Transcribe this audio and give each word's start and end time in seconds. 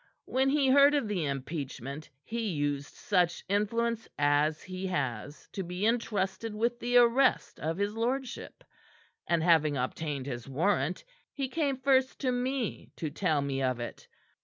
"When 0.25 0.49
he 0.49 0.67
heard 0.69 0.95
of 0.95 1.07
the 1.07 1.27
impeachment, 1.27 2.09
he 2.23 2.49
used 2.53 2.95
such 2.95 3.43
influence 3.47 4.07
as 4.17 4.63
he 4.63 4.87
has 4.87 5.47
to 5.49 5.61
be 5.61 5.85
entrusted 5.85 6.55
with 6.55 6.79
the 6.79 6.97
arrest 6.97 7.59
of 7.59 7.77
his 7.77 7.93
lordship; 7.95 8.63
and 9.27 9.43
having 9.43 9.77
obtained 9.77 10.25
his 10.25 10.49
warrant, 10.49 11.03
he 11.31 11.47
came 11.47 11.77
first 11.77 12.17
to 12.21 12.31
me 12.31 12.89
to 12.95 13.11
tell 13.11 13.43
me 13.43 13.61
of 13.61 13.79
it. 13.79 14.07